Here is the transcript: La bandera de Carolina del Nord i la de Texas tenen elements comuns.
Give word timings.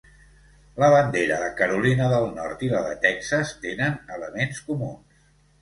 La 0.83 0.87
bandera 0.93 1.37
de 1.41 1.49
Carolina 1.59 2.09
del 2.13 2.25
Nord 2.39 2.65
i 2.69 2.71
la 2.73 2.81
de 2.89 2.97
Texas 3.07 3.55
tenen 3.67 4.03
elements 4.17 4.65
comuns. 4.73 5.25